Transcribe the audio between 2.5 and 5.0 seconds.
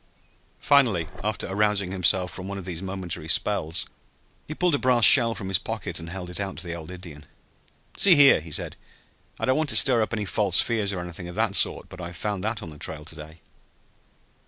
of these momentary spells, he pulled a